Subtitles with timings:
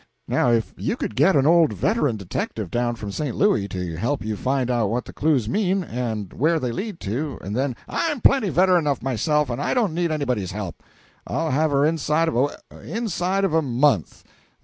[0.27, 3.35] Now if you could get an old veteran detective down from St.
[3.35, 7.37] Louis to help you find out what the clues mean, and where they lead to,
[7.43, 10.81] and then" "I'm plenty veteran enough myself, and I don't need anybody's help.
[11.27, 12.41] I'll have her inside of a
[12.71, 14.23] we inside of a month.